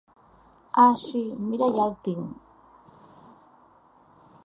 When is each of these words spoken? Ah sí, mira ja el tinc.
Ah 0.83 0.95
sí, 1.01 1.21
mira 1.51 1.69
ja 1.77 1.85
el 1.91 1.95
tinc. 2.09 2.51